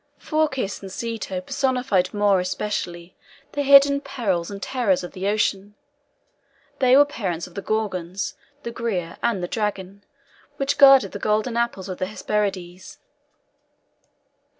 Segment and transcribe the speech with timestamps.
[0.19, 3.15] Phorcys and Ceto personified more especially
[3.51, 5.75] the hidden perils and terrors of the ocean.
[6.79, 8.33] They were the parents of the Gorgons,
[8.63, 10.03] the Græa, and the Dragon
[10.57, 12.97] which guarded the golden apples of the Hesperides.